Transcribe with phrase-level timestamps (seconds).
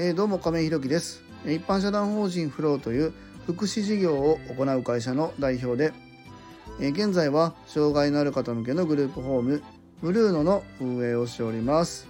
[0.00, 1.24] えー、どうも亀井弘樹です。
[1.44, 3.12] 一般社団法人フローという
[3.46, 5.92] 福祉事業を行う会社の代表で、
[6.80, 9.60] えー、現在は障害のある方向けのグループホーム
[10.00, 12.06] ブルーノの運営をしております。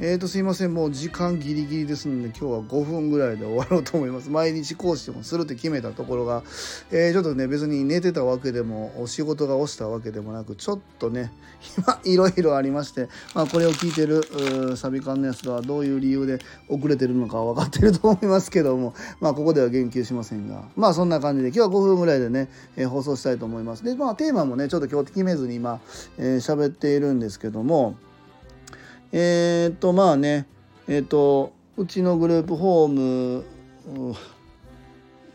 [0.00, 0.74] えーとすいません。
[0.74, 4.30] もう時間ギリギリですので今日は5分ぐらいで終わろうと思います。
[4.30, 6.44] 毎日講師でもするって決めたところが、
[6.92, 11.32] えー、ちょっとね別に寝てたわけでもお仕事が落ちたわけでもなくちょっとね
[11.76, 23.82] 今いろいろありまして、まあ、これを聞いてるサビ缶のやつはどういう理由で遅れてるのか分かってると思いますけどもまあここでは言及しませんがまあそんな感じで今日は5分ぐらいでね、えー、放送したいと思います。
[23.82, 25.80] でまあテーマもねちょっと今日決めずに今
[26.18, 27.96] 喋、えー、っているんですけども
[29.12, 30.46] えー、っとまあね
[30.86, 33.44] えー、っとうちのグループホーム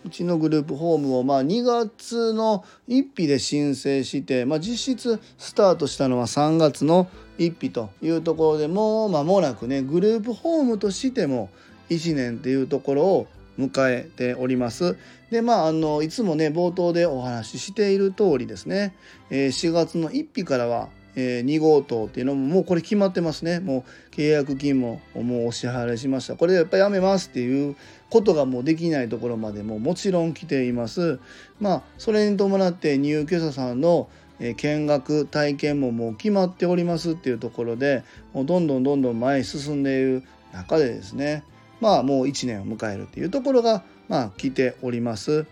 [0.05, 11.49] うちのグループホームをまあ2月の1日で申請して、まあ、実質スタートしたのは3月の1日というところでもう間もなくねグループホームとしても
[11.89, 13.27] 1年っていうところを
[13.57, 14.97] 迎えております。
[15.29, 18.95] でまああのいつもね冒頭でお話ししている通りですね、
[19.29, 23.59] えー、4月の1日からはえー、2号棟っていうのももうこれ決まってますね。
[23.59, 26.35] もう契約金ももうお支払いしました。
[26.35, 27.75] これでやっぱりやめますっていう
[28.09, 31.19] ことがもうできないところまでももちろん来ています。
[31.59, 38.03] まあそれに伴って入居者さんの見学体験ももう決まっておりますっていうところで
[38.33, 41.43] もうどんどんどんどん前に進んでいる中でですね。
[41.79, 45.45] まあもう1年を迎えるっていうところがまあ来ております。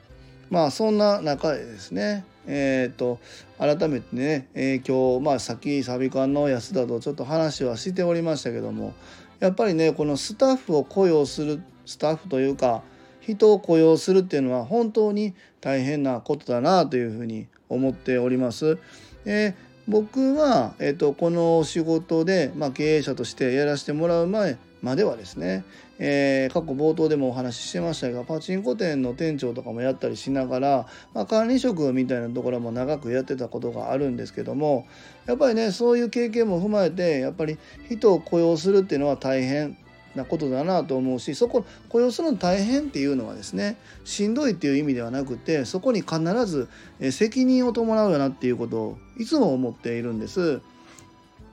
[0.50, 2.26] まあそんな中でですね。
[2.48, 3.20] えーと、
[3.58, 8.94] 改めてね、えー、今日、まあ、さっきサビ館の安田とちょっと話はしておりましたけども
[9.40, 12.84] やっぱりねこのスタッフを雇用するスタッフというか
[13.20, 18.80] 人を雇用するっていうのは本当に大変なことだなというふうに思っております。
[19.26, 19.54] え
[19.88, 25.64] 僕は、えーとこの仕事で、まあ、経営者としてやらせてもらう前まではですね、
[26.00, 34.88] えー、過去冒頭でもお話ししてましたがパチンコ店の店長とかもやったりしながら、まあ、管理職みたいなところも長くやってたことがあるんですけども
[35.28, 37.58] やっぱりねそういう経験も踏まえてやっぱり
[37.90, 39.78] 人を雇用するっていうのは大変
[40.16, 46.68] なことだなと思うしそこ雇用するの大変っていうのはですねしんどいっていう意味ではなくてそこに必ず
[47.12, 50.62] 責任を伴うよなっていうことをいつも思っているんです。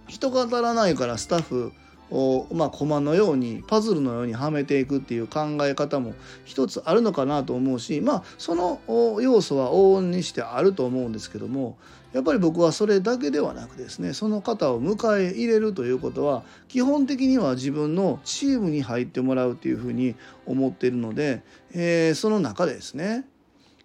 [0.08, 1.72] 人が足らないからスタッフ
[2.10, 6.14] を、まあ、駒のようにパズルのようにはめていくっていう考え方も
[6.44, 8.80] 一つあるのかなと思うしまあその
[9.20, 11.76] 要素は往々にしてあると思うんですけども
[12.12, 20.14] やっぱり僕はそれだけではなくですねその方を迎え入れるということは基本的には自分のチームに入ってもらうっていうふうに
[20.46, 21.42] 思っているので、
[21.74, 23.24] えー、その中でですね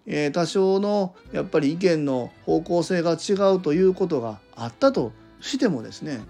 [0.06, 6.20] えー、多少のやっぱり意見の方向性が違うということがあったとしてもですね、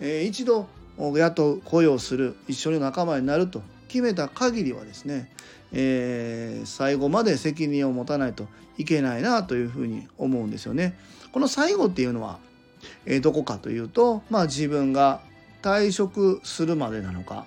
[0.00, 5.30] えー、一度雇う雇用する一緒に仲間になると決めた限りはですね、
[5.72, 8.46] えー、最後まで責任を持たないと
[8.78, 10.96] いけないなというふうに思うんですよね。
[11.32, 12.38] この最後っていうのは、
[13.06, 15.20] えー、どこかというと、まあ、自分が
[15.62, 17.46] 退職するまでなのか、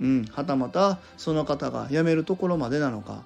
[0.00, 3.22] うん、はたまたその方が辞めるところまでなのか、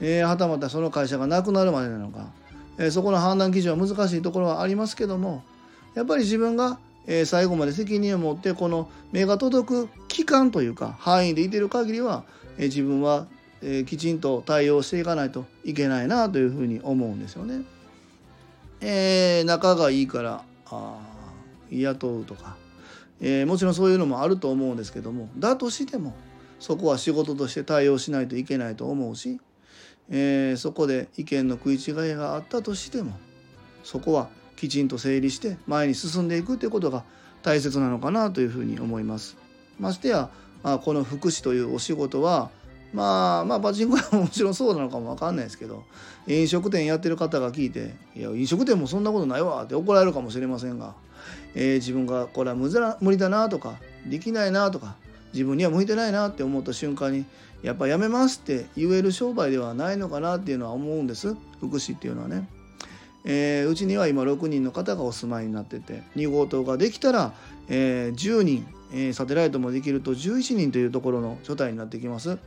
[0.00, 2.30] えー、はたまたその会社がなくなるまでなのか、
[2.78, 5.42] え、そこの判断基準は難しいところはありますけども
[5.94, 12.24] やっぱり自分がえー、最後まで責任を持ってこの目が届く期間というか範囲でいてる限りは、
[12.58, 13.26] えー、自分は、
[13.62, 17.62] えー、きちんと対応していかないといけないなというふうに思うんですよね。
[18.80, 20.98] えー、仲がいいからあ
[21.70, 22.56] 雇うとか、
[23.20, 26.14] えー、もちろんそういうのもあると思うんですけどもだとしても
[26.58, 29.40] そこは仕事として対応しないといけないと思うし、
[30.10, 33.12] えー、そこで意見の食い違いがあったとしても
[33.82, 34.28] そこは
[34.60, 37.02] きちんと整理して前に進んでいくということが
[37.42, 39.38] 大切なのかなというふうに思います。
[39.78, 40.28] ましてや、
[40.62, 42.50] まあ、この福祉というお仕事は
[42.92, 45.84] まあまあパチンコ屋ももちろんそうなのかも分かんないですけど
[46.26, 50.94] 飲食店やってる方が聞いて「いや飲食店もそんなことないわ」って怒られるかもしれませんが、
[51.54, 52.68] えー、自分がこれは無
[53.10, 53.76] 理だなとか
[54.06, 54.96] できないなとか
[55.32, 57.24] 自分には向いてないなって思った瞬間に
[57.62, 62.59] やっぱやめますって言える商売ではないのかなっていうのは思うんです福祉っていうのはね。
[63.24, 67.32] えー、うちには今6人の方がお住まいになってて2号棟ができたら、
[67.68, 72.38] えー、10人、えー、サテライトもできると11人というところの所帯になってきます。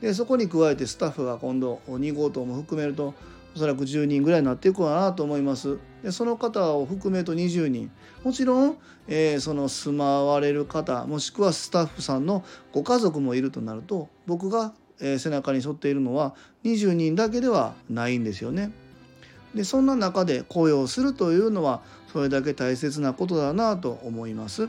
[0.00, 3.14] でそこに加えてスタッフが今度2号棟も含めると
[3.54, 5.78] おそらく10人ぐらいになっていくかなと思います。
[6.02, 7.90] でその方を含めると20人
[8.22, 8.76] もちろん、
[9.08, 16.34] えー、その住まわれる方もしくはスタッフさんのご家族もいるとなると僕が、えー、背中に沿っているのは
[16.64, 18.72] 20人だけではないんですよね。
[19.56, 21.80] でそんな中で雇用するというのは
[22.12, 24.68] それだけ大切なことだなと思います。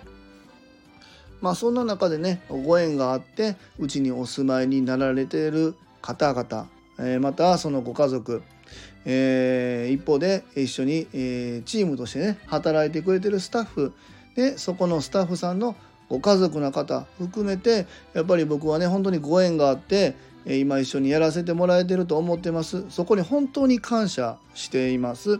[1.41, 6.67] まあそんな中でねご縁があってうちにお住まいになられている方々、
[6.99, 8.41] えー、またそのご家族、
[9.05, 13.93] えー、一方で一緒に、え、チームとしてね働いてくれてるスタッフ
[14.35, 15.75] でそこのスタッフさんの
[16.09, 20.15] ご家族の方含めてやっぱり僕はね本当にご縁があって
[20.55, 22.85] 今一緒にやらせてもらえてると思ってます。
[22.89, 25.39] そこに本当に感謝しています。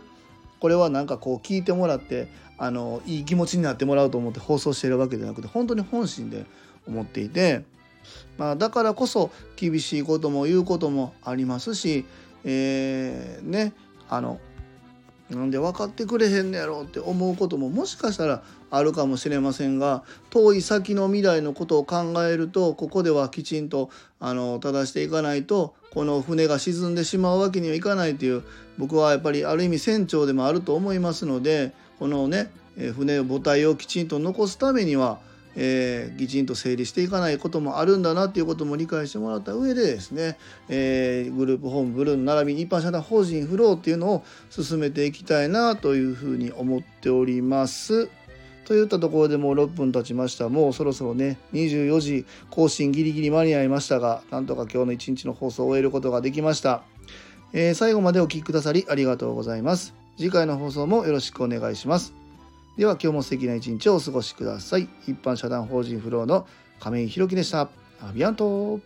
[0.60, 2.28] これはなんかこう聞いてもらって
[2.58, 6.46] あのいい気持ちになってもらうと思って放送してるわけじゃなくて本当に本心で
[6.86, 7.64] 思っていて、
[8.36, 12.04] まあ、だからこそ厳しいことも言うこともありますし、
[12.44, 13.72] えー、ね
[14.08, 14.40] あの
[15.30, 23.90] なんで分かってくれへんねやろって思うことももしかしたらあるかもしれませんが遠い先の未来のことを考えるとここではきちんと
[24.20, 28.42] あの正していかないとこの船が沈んでしまうわけにはいかないという
[28.78, 32.50] 僕はやっぱりある意味船長でもあると思いますのでこのね
[32.94, 35.18] 船母体をきちんと残すためには
[35.60, 40.38] えー、きちんと整理していかないこともあるんだなっていうことも理解してもらった上でですね、
[40.68, 48.08] えー、グループホームブルーの並びに一般社団法人フローっていうのを進めていきたいなというふうに思っております。
[48.64, 50.48] といったところでもう6分経ちました。
[50.48, 56.82] もうそろそろね、24時更新ギリギリ間に合いましたが、なんとか今日の一日の放送を終えることができました。
[57.52, 59.94] えー、最後までお聴きくださりありがとうございます。
[60.18, 62.17] 次回の放送もよろしくお願いします。
[62.78, 64.88] では今日も素敵な一日をお過ごしください。
[65.08, 66.46] 一般社団法人フローの
[66.78, 67.68] 亀井宏樹でした。
[68.00, 68.78] アビアント